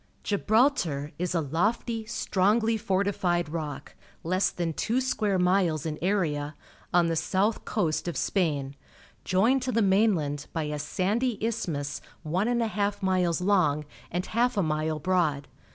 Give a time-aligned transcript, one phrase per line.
[0.31, 3.93] —Gibraltar is a lofty, strongly fortified rock,
[4.23, 6.55] less than two square miles in area,
[6.91, 8.75] on the south coast of Spain,
[9.23, 14.25] joined to the mainland by a sandy isthmus one and a half miles long and
[14.25, 15.47] half a mile broad.